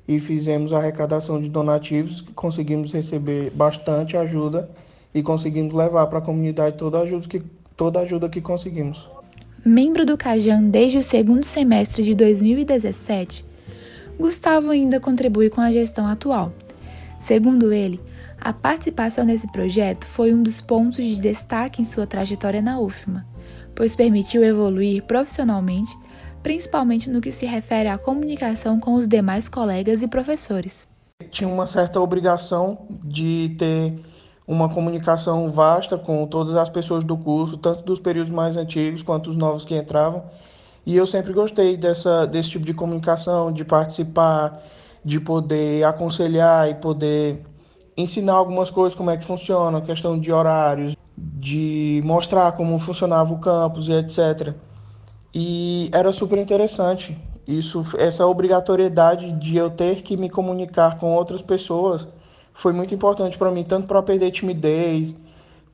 e 0.07 0.19
fizemos 0.19 0.73
a 0.73 0.79
arrecadação 0.79 1.41
de 1.41 1.49
donativos, 1.51 2.23
conseguimos 2.35 2.93
receber 2.93 3.51
bastante 3.51 4.17
ajuda 4.17 4.71
e 5.15 5.23
conseguimos 5.23 5.75
levar 5.75 6.07
para 6.07 6.19
a 6.19 6.23
comunidade 6.23 6.79
toda 6.79 6.99
a 6.99 7.03
ajuda 7.03 7.29
que, 7.29 7.43
toda 7.77 8.01
ajuda 8.01 8.29
que 8.29 8.41
conseguimos. 8.41 9.09
Membro 9.65 10.07
do 10.07 10.17
Cajan 10.17 10.63
desde 10.63 10.97
o 10.97 11.03
segundo 11.03 11.45
semestre 11.45 12.03
de 12.03 12.15
2017, 12.15 13.45
Gustavo 14.19 14.71
ainda 14.71 14.99
contribui 14.99 15.49
com 15.49 15.61
a 15.61 15.71
gestão 15.71 16.07
atual. 16.07 16.53
Segundo 17.21 17.73
ele, 17.73 18.01
a 18.41 18.53
participação 18.53 19.25
nesse 19.25 19.51
projeto 19.51 20.05
foi 20.07 20.35
um 20.35 20.43
dos 20.43 20.61
pontos 20.61 21.05
de 21.05 21.21
destaque 21.21 21.81
em 21.81 21.85
sua 21.85 22.07
trajetória 22.07 22.61
na 22.61 22.81
UFMA, 22.81 23.27
pois 23.75 23.95
permitiu 23.95 24.43
evoluir 24.43 25.05
profissionalmente, 25.05 25.97
principalmente 26.43 27.09
no 27.09 27.21
que 27.21 27.31
se 27.31 27.47
refere 27.47 27.89
à 27.89 27.97
comunicação 27.97 28.81
com 28.81 28.95
os 28.95 29.07
demais 29.07 29.49
colegas 29.49 30.03
e 30.03 30.09
professores. 30.09 30.89
Tinha 31.31 31.49
uma 31.49 31.67
certa 31.67 32.01
obrigação 32.01 32.87
de 33.05 33.55
ter 33.59 34.01
uma 34.47 34.69
comunicação 34.69 35.51
vasta 35.51 35.99
com 35.99 36.27
todas 36.27 36.57
as 36.57 36.69
pessoas 36.69 37.05
do 37.05 37.17
curso, 37.17 37.57
tanto 37.57 37.83
dos 37.83 38.01
períodos 38.01 38.33
mais 38.33 38.57
antigos 38.57 39.03
quanto 39.03 39.31
os 39.31 39.37
novos 39.37 39.65
que 39.65 39.77
entravam. 39.77 40.25
E 40.87 40.97
eu 40.97 41.07
sempre 41.07 41.33
gostei 41.33 41.77
dessa, 41.77 42.27
desse 42.27 42.51
tipo 42.51 42.65
de 42.65 42.75
comunicação, 42.75 43.53
de 43.53 43.65
participar, 43.65 44.61
de 45.05 45.21
poder 45.21 45.85
aconselhar 45.85 46.71
e 46.71 46.75
poder 46.75 47.45
ensinar 47.97 48.35
algumas 48.35 48.71
coisas, 48.71 48.95
como 48.95 49.11
é 49.11 49.17
que 49.17 49.25
funciona, 49.25 49.81
questão 49.81 50.19
de 50.19 50.33
horários, 50.33 50.97
de 51.17 52.01
mostrar 52.05 52.53
como 52.53 52.79
funcionava 52.79 53.33
o 53.35 53.39
campus 53.39 53.89
e 53.89 53.93
etc. 53.93 54.55
E 55.35 55.91
era 55.93 56.13
super 56.13 56.39
interessante. 56.39 57.19
Isso, 57.47 57.83
essa 57.99 58.27
obrigatoriedade 58.27 59.33
de 59.33 59.57
eu 59.57 59.71
ter 59.71 60.03
que 60.03 60.17
me 60.17 60.29
comunicar 60.29 60.99
com 60.99 61.15
outras 61.15 61.43
pessoas 61.43 62.07
foi 62.53 62.73
muito 62.73 62.95
importante 62.95 63.39
para 63.39 63.51
mim, 63.51 63.65
tanto 63.65 63.87
para 63.87 64.03
perder 64.03 64.31
timidez, 64.31 65.15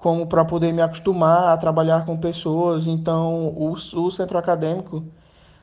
como 0.05 0.27
para 0.27 0.45
poder 0.45 0.71
me 0.71 0.83
acostumar 0.83 1.49
a 1.49 1.57
trabalhar 1.57 2.05
com 2.05 2.15
pessoas. 2.15 2.87
Então, 2.87 3.47
o, 3.57 3.73
o 3.73 4.11
centro 4.11 4.37
acadêmico 4.37 5.03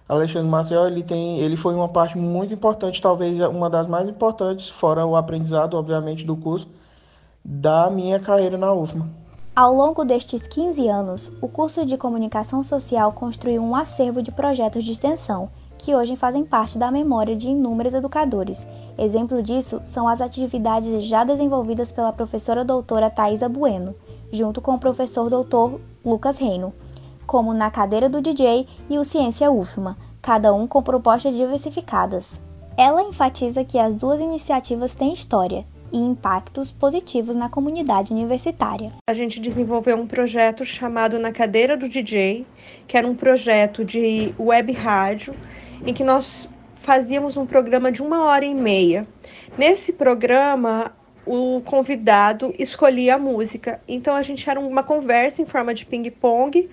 Alexandre 0.09 0.49
Marcel, 0.49 0.87
ele 0.87 1.03
tem, 1.03 1.37
ele 1.37 1.55
foi 1.55 1.75
uma 1.75 1.87
parte 1.87 2.17
muito 2.17 2.51
importante, 2.51 2.99
talvez 2.99 3.39
uma 3.45 3.69
das 3.69 3.85
mais 3.85 4.09
importantes, 4.09 4.67
fora 4.67 5.05
o 5.05 5.15
aprendizado, 5.15 5.75
obviamente, 5.75 6.25
do 6.25 6.35
curso, 6.35 6.67
da 7.45 7.91
minha 7.91 8.19
carreira 8.19 8.57
na 8.57 8.73
UFMA. 8.73 9.07
Ao 9.55 9.71
longo 9.71 10.03
destes 10.03 10.47
15 10.47 10.87
anos, 10.87 11.31
o 11.39 11.47
curso 11.47 11.85
de 11.85 11.95
Comunicação 11.95 12.63
Social 12.63 13.13
construiu 13.13 13.61
um 13.61 13.75
acervo 13.75 14.23
de 14.23 14.31
projetos 14.31 14.83
de 14.83 14.93
extensão 14.93 15.49
que 15.77 15.95
hoje 15.95 16.15
fazem 16.15 16.45
parte 16.45 16.77
da 16.77 16.91
memória 16.91 17.35
de 17.35 17.49
inúmeros 17.49 17.93
educadores. 17.93 18.65
Exemplo 18.97 19.41
disso 19.41 19.81
são 19.85 20.07
as 20.07 20.21
atividades 20.21 21.03
já 21.03 21.23
desenvolvidas 21.23 21.91
pela 21.91 22.13
professora 22.13 22.63
doutora 22.63 23.09
Thaisa 23.09 23.49
Bueno, 23.49 23.95
junto 24.31 24.61
com 24.61 24.75
o 24.75 24.79
professor 24.79 25.29
doutor 25.29 25.79
Lucas 26.03 26.37
Reino, 26.37 26.73
como 27.25 27.53
na 27.53 27.69
cadeira 27.69 28.09
do 28.09 28.21
DJ 28.21 28.67
e 28.89 28.97
o 28.97 29.03
Ciência 29.03 29.51
UFMA, 29.51 29.97
cada 30.21 30.53
um 30.53 30.67
com 30.67 30.81
propostas 30.81 31.35
diversificadas. 31.35 32.41
Ela 32.77 33.03
enfatiza 33.03 33.63
que 33.63 33.77
as 33.77 33.95
duas 33.95 34.19
iniciativas 34.19 34.95
têm 34.95 35.13
história 35.13 35.65
e 35.91 35.97
impactos 35.97 36.71
positivos 36.71 37.35
na 37.35 37.49
comunidade 37.49 38.13
universitária. 38.13 38.93
A 39.09 39.13
gente 39.13 39.39
desenvolveu 39.39 39.97
um 39.97 40.07
projeto 40.07 40.63
chamado 40.63 41.19
Na 41.19 41.31
Cadeira 41.31 41.75
do 41.75 41.89
DJ, 41.89 42.45
que 42.87 42.97
era 42.97 43.07
um 43.07 43.15
projeto 43.15 43.83
de 43.83 44.33
web 44.39 44.71
rádio 44.71 45.33
em 45.85 45.93
que 45.93 46.03
nós 46.03 46.49
fazíamos 46.75 47.37
um 47.37 47.45
programa 47.45 47.91
de 47.91 48.01
uma 48.01 48.25
hora 48.25 48.45
e 48.45 48.55
meia. 48.55 49.07
Nesse 49.57 49.91
programa, 49.91 50.91
o 51.25 51.61
convidado 51.61 52.53
escolhia 52.57 53.15
a 53.15 53.19
música. 53.19 53.81
Então 53.87 54.15
a 54.15 54.21
gente 54.21 54.49
era 54.49 54.59
uma 54.59 54.83
conversa 54.83 55.41
em 55.41 55.45
forma 55.45 55.73
de 55.73 55.85
ping-pong 55.85 56.69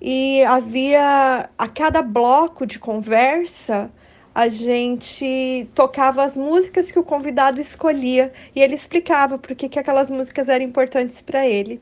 e 0.00 0.42
havia 0.44 1.48
a 1.56 1.68
cada 1.68 2.02
bloco 2.02 2.66
de 2.66 2.78
conversa 2.78 3.90
a 4.38 4.48
gente 4.48 5.68
tocava 5.74 6.22
as 6.22 6.36
músicas 6.36 6.92
que 6.92 6.98
o 6.98 7.02
convidado 7.02 7.60
escolhia 7.60 8.32
e 8.54 8.60
ele 8.60 8.76
explicava 8.76 9.36
por 9.36 9.52
que, 9.56 9.68
que 9.68 9.80
aquelas 9.80 10.12
músicas 10.12 10.48
eram 10.48 10.64
importantes 10.64 11.20
para 11.20 11.44
ele. 11.44 11.80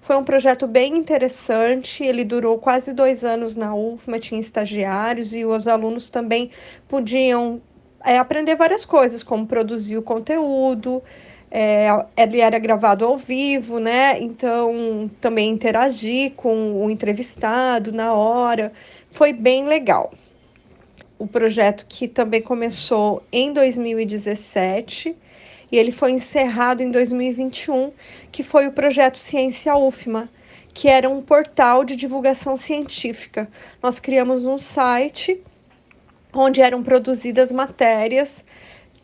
Foi 0.00 0.16
um 0.16 0.24
projeto 0.24 0.66
bem 0.66 0.96
interessante, 0.96 2.02
ele 2.02 2.24
durou 2.24 2.56
quase 2.56 2.94
dois 2.94 3.26
anos 3.26 3.56
na 3.56 3.74
UFMA, 3.74 4.18
tinha 4.18 4.40
estagiários 4.40 5.34
e 5.34 5.44
os 5.44 5.68
alunos 5.68 6.08
também 6.08 6.50
podiam 6.88 7.60
é, 8.02 8.16
aprender 8.16 8.56
várias 8.56 8.86
coisas, 8.86 9.22
como 9.22 9.46
produzir 9.46 9.98
o 9.98 10.02
conteúdo, 10.02 11.02
é, 11.50 11.86
ele 12.16 12.40
era 12.40 12.58
gravado 12.58 13.04
ao 13.04 13.16
vivo, 13.16 13.78
né? 13.78 14.20
Então 14.20 15.10
também 15.20 15.50
interagir 15.50 16.32
com 16.32 16.84
o 16.84 16.90
entrevistado 16.90 17.92
na 17.92 18.12
hora. 18.12 18.72
Foi 19.10 19.32
bem 19.32 19.66
legal. 19.66 20.12
O 21.18 21.26
projeto 21.26 21.86
que 21.88 22.06
também 22.06 22.42
começou 22.42 23.22
em 23.32 23.52
2017 23.52 25.16
e 25.70 25.76
ele 25.76 25.90
foi 25.90 26.12
encerrado 26.12 26.82
em 26.82 26.90
2021, 26.90 27.92
que 28.30 28.42
foi 28.42 28.66
o 28.66 28.72
projeto 28.72 29.18
Ciência 29.18 29.76
UFMA, 29.76 30.28
que 30.72 30.88
era 30.88 31.08
um 31.08 31.20
portal 31.20 31.84
de 31.84 31.96
divulgação 31.96 32.56
científica. 32.56 33.48
Nós 33.82 33.98
criamos 33.98 34.44
um 34.44 34.58
site 34.58 35.42
onde 36.32 36.60
eram 36.60 36.82
produzidas 36.82 37.50
matérias 37.50 38.44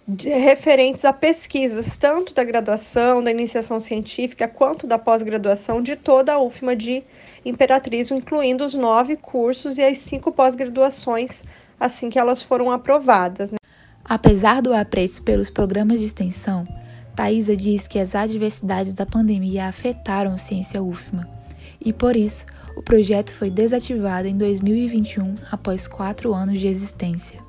de, 0.07 0.29
referentes 0.29 1.05
a 1.05 1.13
pesquisas, 1.13 1.97
tanto 1.97 2.35
da 2.35 2.45
graduação, 2.45 3.23
da 3.23 3.31
iniciação 3.31 3.79
científica, 3.81 4.47
quanto 4.47 4.87
da 4.87 4.99
pós-graduação 4.99 5.83
de 5.83 5.97
toda 5.97 6.35
a 6.35 6.41
UFMA 6.41 6.77
de 6.77 7.03
Imperatriz, 7.45 8.11
incluindo 8.11 8.65
os 8.65 8.75
nove 8.75 9.17
cursos 9.17 9.79
e 9.79 9.83
as 9.83 9.99
cinco 9.99 10.31
pós-graduações, 10.31 11.43
assim 11.79 12.11
que 12.11 12.19
elas 12.19 12.43
foram 12.43 12.71
aprovadas. 12.71 13.51
Né? 13.51 13.57
Apesar 14.05 14.61
do 14.61 14.75
apreço 14.75 15.23
pelos 15.23 15.51
programas 15.51 16.01
de 16.01 16.07
extensão, 16.07 16.67
Thaisa 17.17 17.57
diz 17.57 17.87
que 17.87 17.99
as 17.99 18.15
adversidades 18.15 18.93
da 18.93 19.07
pandemia 19.07 19.67
afetaram 19.67 20.35
o 20.35 20.39
Ciência 20.39 20.83
UFMA 20.83 21.29
e, 21.81 21.93
por 21.93 22.17
isso, 22.17 22.47
o 22.77 22.83
projeto 22.83 23.33
foi 23.33 23.51
desativado 23.51 24.27
em 24.27 24.37
2021 24.37 25.37
após 25.51 25.87
quatro 25.87 26.35
anos 26.35 26.59
de 26.59 26.67
existência. 26.67 27.44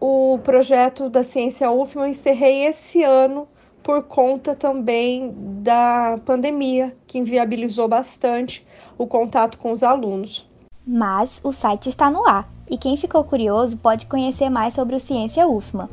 O 0.00 0.38
projeto 0.44 1.10
da 1.10 1.24
Ciência 1.24 1.70
UFMA 1.70 2.02
eu 2.02 2.10
encerrei 2.10 2.66
esse 2.66 3.02
ano 3.02 3.48
por 3.82 4.02
conta 4.02 4.54
também 4.54 5.34
da 5.62 6.18
pandemia, 6.24 6.96
que 7.06 7.18
inviabilizou 7.18 7.88
bastante 7.88 8.66
o 8.96 9.06
contato 9.06 9.58
com 9.58 9.72
os 9.72 9.82
alunos. 9.82 10.48
Mas 10.86 11.40
o 11.42 11.52
site 11.52 11.88
está 11.88 12.10
no 12.10 12.26
ar 12.28 12.48
e 12.70 12.76
quem 12.76 12.96
ficou 12.96 13.24
curioso 13.24 13.76
pode 13.78 14.06
conhecer 14.06 14.48
mais 14.48 14.74
sobre 14.74 14.94
o 14.94 15.00
Ciência 15.00 15.48
UFMA. 15.48 15.88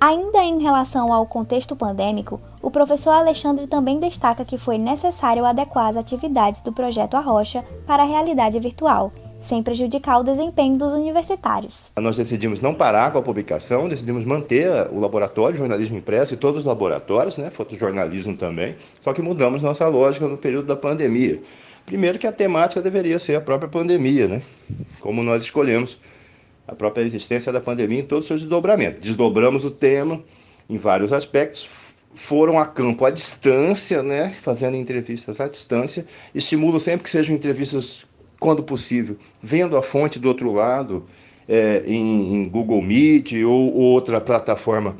Ainda 0.00 0.42
em 0.42 0.60
relação 0.60 1.12
ao 1.12 1.26
contexto 1.26 1.76
pandêmico, 1.76 2.40
o 2.60 2.70
professor 2.70 3.12
Alexandre 3.12 3.66
também 3.66 3.98
destaca 3.98 4.44
que 4.44 4.58
foi 4.58 4.76
necessário 4.76 5.44
adequar 5.44 5.88
as 5.88 5.96
atividades 5.96 6.60
do 6.60 6.72
projeto 6.72 7.14
Arrocha 7.14 7.64
para 7.86 8.02
a 8.02 8.06
realidade 8.06 8.58
virtual, 8.58 9.12
sem 9.44 9.62
prejudicar 9.62 10.20
o 10.20 10.24
desempenho 10.24 10.76
dos 10.76 10.92
universitários. 10.92 11.92
Nós 12.00 12.16
decidimos 12.16 12.60
não 12.60 12.74
parar 12.74 13.12
com 13.12 13.18
a 13.18 13.22
publicação, 13.22 13.88
decidimos 13.88 14.24
manter 14.24 14.68
o 14.90 14.98
laboratório 14.98 15.52
de 15.52 15.58
jornalismo 15.58 15.98
impresso 15.98 16.34
e 16.34 16.36
todos 16.36 16.60
os 16.60 16.66
laboratórios, 16.66 17.36
né, 17.36 17.50
fotojornalismo 17.50 18.36
também, 18.36 18.74
só 19.02 19.12
que 19.12 19.22
mudamos 19.22 19.62
nossa 19.62 19.86
lógica 19.86 20.26
no 20.26 20.36
período 20.36 20.66
da 20.66 20.76
pandemia. 20.76 21.40
Primeiro 21.84 22.18
que 22.18 22.26
a 22.26 22.32
temática 22.32 22.80
deveria 22.80 23.18
ser 23.18 23.36
a 23.36 23.40
própria 23.40 23.68
pandemia, 23.68 24.26
né, 24.26 24.42
como 25.00 25.22
nós 25.22 25.42
escolhemos 25.42 25.98
a 26.66 26.74
própria 26.74 27.02
existência 27.02 27.52
da 27.52 27.60
pandemia 27.60 28.00
em 28.00 28.06
todos 28.06 28.24
os 28.24 28.28
seus 28.28 28.40
desdobramentos. 28.40 29.00
Desdobramos 29.02 29.64
o 29.66 29.70
tema 29.70 30.22
em 30.68 30.78
vários 30.78 31.12
aspectos, 31.12 31.68
foram 32.16 32.58
a 32.58 32.66
campo 32.66 33.04
à 33.04 33.10
distância, 33.10 34.02
né, 34.02 34.36
fazendo 34.42 34.76
entrevistas 34.76 35.40
à 35.40 35.48
distância. 35.48 36.06
Estimulo 36.34 36.80
sempre 36.80 37.04
que 37.04 37.10
sejam 37.10 37.34
entrevistas, 37.34 38.06
quando 38.44 38.62
possível, 38.62 39.16
vendo 39.42 39.74
a 39.74 39.82
fonte 39.82 40.18
do 40.18 40.28
outro 40.28 40.52
lado, 40.52 41.06
é, 41.48 41.82
em, 41.86 42.34
em, 42.34 42.48
Google 42.50 42.82
Meet 42.82 43.32
ou, 43.42 43.72
outra 43.72 44.20
plataforma 44.20 44.98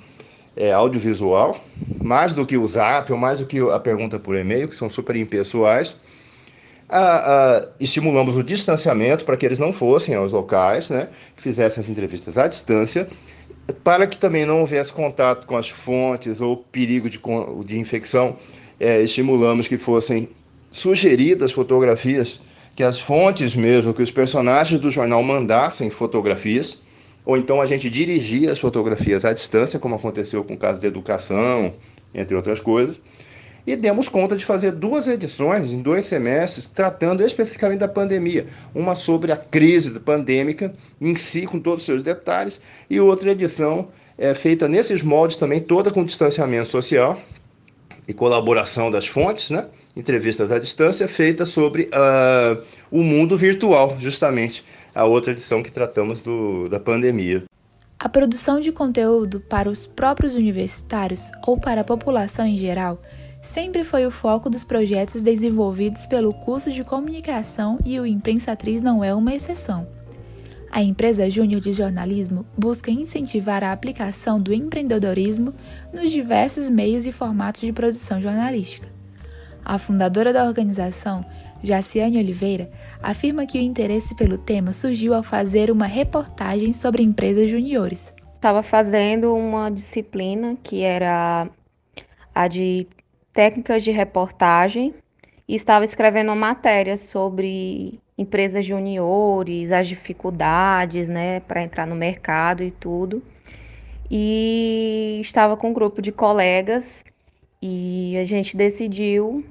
é, 0.56 0.72
audiovisual, 0.72 1.60
mais 2.02 2.32
do 2.32 2.46
que 2.46 2.56
o 2.56 2.66
Zap 2.66 3.12
ou 3.12 3.18
mais 3.18 3.40
do 3.40 3.44
que 3.44 3.58
a 3.60 3.78
pergunta 3.78 4.18
por 4.18 4.34
e-mail, 4.34 4.66
que 4.66 4.74
são 4.74 4.88
super 4.88 5.14
impessoais 5.14 5.94
a, 6.88 7.58
a, 7.58 7.68
estimulamos 7.78 8.34
o 8.34 8.42
distanciamento 8.42 9.26
para 9.26 9.36
que 9.36 9.44
eles 9.44 9.58
não 9.58 9.74
fossem 9.74 10.14
aos 10.14 10.32
locais, 10.32 10.88
né, 10.88 11.08
que 11.36 11.42
fizessem 11.42 11.82
as 11.82 11.90
entrevistas 11.90 12.38
à 12.38 12.48
distância, 12.48 13.06
para 13.82 14.06
que 14.06 14.16
também 14.16 14.46
não 14.46 14.60
houvesse 14.60 14.90
contato 14.90 15.46
com 15.46 15.56
as 15.56 15.68
fontes 15.68 16.40
ou 16.40 16.56
perigo 16.56 17.10
de, 17.10 17.20
de 17.66 17.78
infecção, 17.78 18.38
é, 18.80 19.02
estimulamos 19.02 19.68
que 19.68 19.76
fossem 19.76 20.30
sugeridas 20.70 21.52
fotografias, 21.52 22.40
que 22.74 22.82
as 22.82 22.98
fontes 22.98 23.54
mesmo, 23.54 23.94
que 23.94 24.02
os 24.02 24.10
personagens 24.10 24.80
do 24.80 24.90
jornal 24.90 25.22
mandassem 25.22 25.90
fotografias, 25.90 26.80
ou 27.24 27.36
então 27.36 27.60
a 27.60 27.66
gente 27.66 27.88
dirigia 27.88 28.52
as 28.52 28.58
fotografias 28.58 29.24
à 29.24 29.32
distância, 29.32 29.78
como 29.78 29.94
aconteceu 29.94 30.44
com 30.44 30.54
o 30.54 30.58
caso 30.58 30.78
de 30.78 30.86
educação, 30.86 31.74
entre 32.14 32.36
outras 32.36 32.60
coisas 32.60 32.96
e 33.66 33.74
demos 33.74 34.08
conta 34.08 34.36
de 34.36 34.44
fazer 34.44 34.72
duas 34.72 35.08
edições 35.08 35.72
em 35.72 35.80
dois 35.80 36.06
semestres 36.06 36.66
tratando 36.66 37.24
especificamente 37.24 37.80
da 37.80 37.88
pandemia, 37.88 38.46
uma 38.74 38.94
sobre 38.94 39.32
a 39.32 39.36
crise 39.36 39.98
pandêmica 39.98 40.74
em 41.00 41.16
si 41.16 41.46
com 41.46 41.58
todos 41.58 41.80
os 41.80 41.86
seus 41.86 42.02
detalhes 42.02 42.60
e 42.90 43.00
outra 43.00 43.32
edição 43.32 43.88
é, 44.18 44.34
feita 44.34 44.68
nesses 44.68 45.02
moldes 45.02 45.36
também 45.36 45.60
toda 45.60 45.90
com 45.90 46.04
distanciamento 46.04 46.68
social 46.68 47.18
e 48.06 48.12
colaboração 48.12 48.90
das 48.90 49.06
fontes, 49.06 49.50
né? 49.50 49.66
Entrevistas 49.96 50.50
à 50.50 50.58
distância 50.58 51.06
feita 51.06 51.46
sobre 51.46 51.84
uh, 51.84 52.62
o 52.90 53.02
mundo 53.02 53.36
virtual, 53.38 53.96
justamente 54.00 54.64
a 54.94 55.04
outra 55.04 55.32
edição 55.32 55.62
que 55.62 55.70
tratamos 55.70 56.20
do, 56.20 56.68
da 56.68 56.80
pandemia. 56.80 57.44
A 57.98 58.08
produção 58.08 58.60
de 58.60 58.72
conteúdo 58.72 59.40
para 59.40 59.70
os 59.70 59.86
próprios 59.86 60.34
universitários 60.34 61.30
ou 61.46 61.58
para 61.58 61.82
a 61.82 61.84
população 61.84 62.44
em 62.44 62.56
geral 62.56 63.00
sempre 63.40 63.84
foi 63.84 64.04
o 64.04 64.10
foco 64.10 64.50
dos 64.50 64.64
projetos 64.64 65.22
desenvolvidos 65.22 66.06
pelo 66.06 66.32
curso 66.32 66.72
de 66.72 66.82
comunicação 66.82 67.78
e 67.84 68.00
o 68.00 68.06
Imprensatriz 68.06 68.82
não 68.82 69.04
é 69.04 69.14
uma 69.14 69.34
exceção. 69.34 69.86
A 70.70 70.82
empresa 70.82 71.30
Júnior 71.30 71.60
de 71.60 71.72
Jornalismo 71.72 72.44
busca 72.58 72.90
incentivar 72.90 73.62
a 73.62 73.70
aplicação 73.70 74.40
do 74.40 74.52
empreendedorismo 74.52 75.54
nos 75.92 76.10
diversos 76.10 76.68
meios 76.68 77.06
e 77.06 77.12
formatos 77.12 77.60
de 77.60 77.72
produção 77.72 78.20
jornalística. 78.20 78.93
A 79.64 79.78
fundadora 79.78 80.30
da 80.30 80.44
organização, 80.44 81.24
Jaciane 81.62 82.18
Oliveira, 82.18 82.70
afirma 83.02 83.46
que 83.46 83.58
o 83.58 83.62
interesse 83.62 84.14
pelo 84.14 84.36
tema 84.36 84.74
surgiu 84.74 85.14
ao 85.14 85.22
fazer 85.22 85.70
uma 85.70 85.86
reportagem 85.86 86.74
sobre 86.74 87.02
empresas 87.02 87.48
juniores. 87.48 88.12
Estava 88.34 88.62
fazendo 88.62 89.34
uma 89.34 89.70
disciplina 89.70 90.54
que 90.62 90.82
era 90.82 91.48
a 92.34 92.46
de 92.46 92.86
técnicas 93.32 93.82
de 93.82 93.90
reportagem 93.90 94.92
e 95.48 95.54
estava 95.54 95.86
escrevendo 95.86 96.28
uma 96.28 96.36
matéria 96.36 96.98
sobre 96.98 97.98
empresas 98.18 98.66
juniores, 98.66 99.72
as 99.72 99.88
dificuldades, 99.88 101.08
né, 101.08 101.40
para 101.40 101.62
entrar 101.62 101.86
no 101.86 101.94
mercado 101.94 102.62
e 102.62 102.70
tudo. 102.70 103.22
E 104.10 105.18
estava 105.22 105.56
com 105.56 105.70
um 105.70 105.72
grupo 105.72 106.02
de 106.02 106.12
colegas 106.12 107.02
e 107.62 108.14
a 108.18 108.26
gente 108.26 108.54
decidiu 108.56 109.42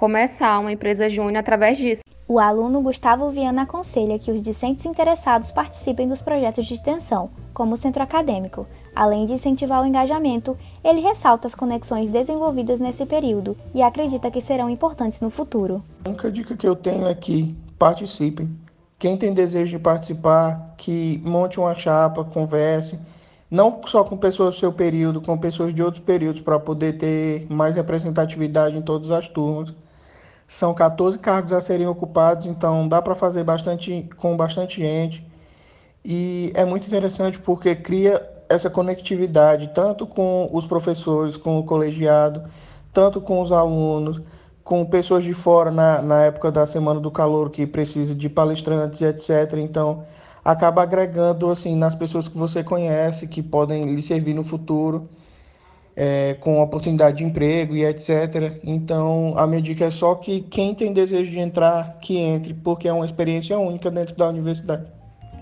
começar 0.00 0.58
uma 0.58 0.72
empresa 0.72 1.10
júnior 1.10 1.36
através 1.36 1.76
disso. 1.76 2.02
O 2.26 2.38
aluno 2.38 2.80
Gustavo 2.80 3.28
Viana 3.28 3.62
aconselha 3.64 4.18
que 4.18 4.30
os 4.30 4.40
discentes 4.40 4.86
interessados 4.86 5.52
participem 5.52 6.08
dos 6.08 6.22
projetos 6.22 6.64
de 6.64 6.72
extensão, 6.72 7.28
como 7.52 7.74
o 7.74 7.76
centro 7.76 8.02
acadêmico. 8.02 8.66
Além 8.96 9.26
de 9.26 9.34
incentivar 9.34 9.82
o 9.82 9.86
engajamento, 9.86 10.56
ele 10.82 11.02
ressalta 11.02 11.46
as 11.46 11.54
conexões 11.54 12.08
desenvolvidas 12.08 12.80
nesse 12.80 13.04
período 13.04 13.54
e 13.74 13.82
acredita 13.82 14.30
que 14.30 14.40
serão 14.40 14.70
importantes 14.70 15.20
no 15.20 15.28
futuro. 15.28 15.82
A 16.06 16.08
única 16.08 16.30
dica 16.30 16.56
que 16.56 16.66
eu 16.66 16.74
tenho 16.74 17.06
é 17.06 17.14
que 17.14 17.54
participem. 17.78 18.50
Quem 18.98 19.18
tem 19.18 19.34
desejo 19.34 19.72
de 19.76 19.82
participar, 19.82 20.72
que 20.78 21.20
monte 21.22 21.60
uma 21.60 21.74
chapa, 21.74 22.24
converse, 22.24 22.98
não 23.50 23.82
só 23.84 24.02
com 24.02 24.16
pessoas 24.16 24.54
do 24.54 24.60
seu 24.60 24.72
período, 24.72 25.20
com 25.20 25.36
pessoas 25.36 25.74
de 25.74 25.82
outros 25.82 26.02
períodos, 26.02 26.40
para 26.40 26.58
poder 26.58 26.96
ter 26.96 27.46
mais 27.50 27.74
representatividade 27.74 28.78
em 28.78 28.80
todas 28.80 29.10
as 29.10 29.28
turmas. 29.28 29.74
São 30.50 30.74
14 30.74 31.16
cargos 31.16 31.52
a 31.52 31.60
serem 31.60 31.86
ocupados, 31.86 32.44
então 32.44 32.88
dá 32.88 33.00
para 33.00 33.14
fazer 33.14 33.44
bastante 33.44 34.10
com 34.16 34.36
bastante 34.36 34.80
gente. 34.80 35.24
E 36.04 36.50
é 36.56 36.64
muito 36.64 36.88
interessante 36.88 37.38
porque 37.38 37.72
cria 37.76 38.20
essa 38.48 38.68
conectividade 38.68 39.70
tanto 39.72 40.08
com 40.08 40.50
os 40.52 40.66
professores, 40.66 41.36
com 41.36 41.60
o 41.60 41.62
colegiado, 41.62 42.42
tanto 42.92 43.20
com 43.20 43.40
os 43.40 43.52
alunos, 43.52 44.20
com 44.64 44.84
pessoas 44.84 45.22
de 45.22 45.32
fora 45.32 45.70
na, 45.70 46.02
na 46.02 46.22
época 46.22 46.50
da 46.50 46.66
Semana 46.66 46.98
do 46.98 47.12
Calor 47.12 47.48
que 47.48 47.64
precisa 47.64 48.12
de 48.12 48.28
palestrantes, 48.28 49.00
etc. 49.02 49.56
Então, 49.58 50.02
acaba 50.44 50.82
agregando 50.82 51.48
assim 51.48 51.76
nas 51.76 51.94
pessoas 51.94 52.26
que 52.26 52.36
você 52.36 52.64
conhece, 52.64 53.28
que 53.28 53.40
podem 53.40 53.84
lhe 53.84 54.02
servir 54.02 54.34
no 54.34 54.42
futuro 54.42 55.08
é, 56.02 56.32
com 56.40 56.62
oportunidade 56.62 57.18
de 57.18 57.24
emprego 57.24 57.76
e 57.76 57.84
etc. 57.84 58.58
Então, 58.64 59.34
a 59.36 59.46
minha 59.46 59.60
dica 59.60 59.84
é 59.84 59.90
só 59.90 60.14
que 60.14 60.40
quem 60.40 60.74
tem 60.74 60.94
desejo 60.94 61.30
de 61.30 61.38
entrar, 61.38 61.98
que 62.00 62.16
entre, 62.16 62.54
porque 62.54 62.88
é 62.88 62.92
uma 62.92 63.04
experiência 63.04 63.58
única 63.58 63.90
dentro 63.90 64.16
da 64.16 64.26
universidade. 64.26 64.86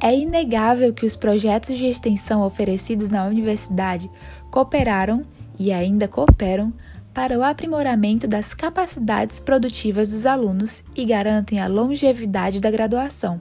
É 0.03 0.13
inegável 0.13 0.93
que 0.93 1.07
os 1.07 1.15
projetos 1.15 1.79
de 1.79 1.87
extensão 1.87 2.43
oferecidos 2.43 3.09
na 3.09 3.25
universidade 3.25 4.11
cooperaram 4.51 5.23
e 5.57 5.71
ainda 5.71 6.09
cooperam 6.09 6.73
para 7.15 7.39
o 7.39 7.45
aprimoramento 7.45 8.27
das 8.27 8.53
capacidades 8.53 9.39
produtivas 9.39 10.09
dos 10.09 10.27
alunos 10.27 10.83
e 10.97 11.05
garantem 11.05 11.61
a 11.61 11.69
longevidade 11.69 12.61
da 12.61 12.71
graduação. 12.71 13.41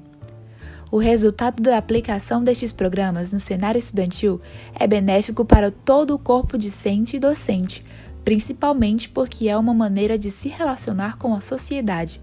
O 0.90 0.98
resultado 0.98 1.62
da 1.62 1.78
aplicação 1.78 2.42
destes 2.42 2.72
programas 2.72 3.34
no 3.34 3.40
cenário 3.40 3.78
estudantil 3.78 4.40
é 4.74 4.88
benéfico 4.88 5.44
para 5.44 5.70
todo 5.70 6.16
o 6.16 6.20
corpo 6.20 6.58
discente 6.58 7.18
e 7.18 7.20
docente, 7.20 7.84
principalmente 8.24 9.10
porque 9.10 9.50
é 9.50 9.58
uma 9.58 9.74
maneira 9.74 10.18
de 10.18 10.32
se 10.32 10.48
relacionar 10.48 11.18
com 11.18 11.34
a 11.34 11.42
sociedade. 11.42 12.22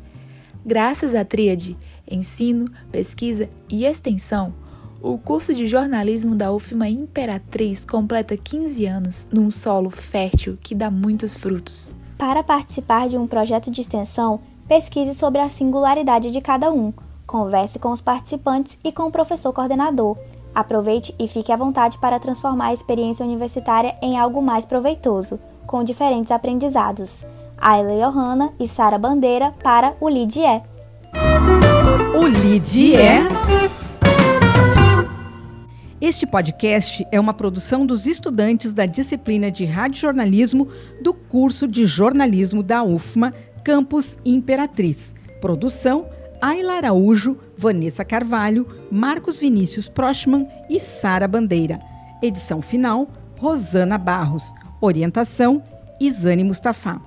Graças 0.64 1.14
à 1.14 1.24
tríade 1.24 1.76
ensino, 2.10 2.66
pesquisa 2.90 3.50
e 3.68 3.84
extensão, 3.84 4.54
o 5.02 5.18
curso 5.18 5.52
de 5.52 5.66
jornalismo 5.66 6.34
da 6.34 6.50
UFMA 6.50 6.88
Imperatriz 6.88 7.84
completa 7.84 8.34
15 8.34 8.86
anos 8.86 9.28
num 9.30 9.50
solo 9.50 9.90
fértil 9.90 10.56
que 10.62 10.74
dá 10.74 10.90
muitos 10.90 11.36
frutos. 11.36 11.94
Para 12.16 12.42
participar 12.42 13.08
de 13.08 13.18
um 13.18 13.26
projeto 13.26 13.70
de 13.70 13.82
extensão, 13.82 14.40
pesquise 14.66 15.14
sobre 15.14 15.42
a 15.42 15.50
singularidade 15.50 16.30
de 16.30 16.40
cada 16.40 16.72
um 16.72 16.90
Converse 17.34 17.80
com 17.80 17.90
os 17.90 18.00
participantes 18.00 18.78
e 18.84 18.92
com 18.92 19.08
o 19.08 19.10
professor 19.10 19.52
coordenador. 19.52 20.16
Aproveite 20.54 21.12
e 21.18 21.26
fique 21.26 21.50
à 21.50 21.56
vontade 21.56 21.98
para 21.98 22.20
transformar 22.20 22.66
a 22.66 22.72
experiência 22.72 23.26
universitária 23.26 23.96
em 24.00 24.16
algo 24.16 24.40
mais 24.40 24.64
proveitoso. 24.64 25.40
com 25.66 25.82
diferentes 25.82 26.30
aprendizados. 26.30 27.26
Ayla 27.58 28.08
Johanna 28.08 28.52
e 28.60 28.68
Sara 28.68 28.96
Bandeira 28.96 29.50
para 29.64 29.96
o 30.00 30.08
LIDE. 30.08 30.62
O 32.16 32.24
LIDE 32.24 32.92
Este 36.00 36.28
podcast 36.28 37.04
é 37.10 37.18
uma 37.18 37.34
produção 37.34 37.84
dos 37.84 38.06
estudantes 38.06 38.72
da 38.72 38.86
disciplina 38.86 39.50
de 39.50 39.64
radiojornalismo 39.64 40.68
do 41.02 41.12
curso 41.12 41.66
de 41.66 41.84
jornalismo 41.84 42.62
da 42.62 42.84
UFMA, 42.84 43.34
campus 43.64 44.18
Imperatriz. 44.24 45.16
Produção 45.40 46.06
Ayla 46.44 46.74
Araújo, 46.74 47.38
Vanessa 47.56 48.04
Carvalho, 48.04 48.68
Marcos 48.92 49.38
Vinícius 49.38 49.88
Prochman 49.88 50.46
e 50.68 50.78
Sara 50.78 51.26
Bandeira. 51.26 51.80
Edição 52.22 52.60
final, 52.60 53.08
Rosana 53.38 53.96
Barros. 53.96 54.52
Orientação, 54.78 55.64
Isane 55.98 56.44
Mustafa. 56.44 57.00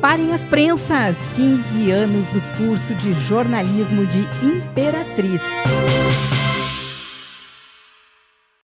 Parem 0.00 0.32
as 0.32 0.44
prensas! 0.44 1.16
15 1.36 1.92
anos 1.92 2.26
do 2.30 2.40
curso 2.58 2.92
de 2.96 3.12
jornalismo 3.20 4.04
de 4.04 4.18
Imperatriz. 4.44 5.42